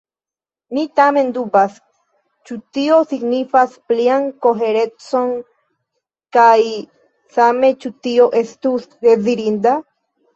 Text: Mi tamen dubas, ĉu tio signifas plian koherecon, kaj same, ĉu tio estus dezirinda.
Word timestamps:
Mi 0.75 0.83
tamen 0.99 1.27
dubas, 1.33 1.73
ĉu 2.49 2.55
tio 2.77 2.95
signifas 3.11 3.75
plian 3.91 4.25
koherecon, 4.45 5.29
kaj 6.39 6.55
same, 7.37 7.69
ĉu 7.85 7.93
tio 8.09 8.27
estus 8.41 8.89
dezirinda. 9.09 9.75